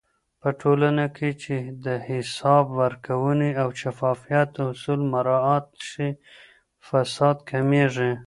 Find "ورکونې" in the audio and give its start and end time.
2.81-3.51